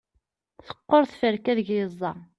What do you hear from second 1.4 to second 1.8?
ideg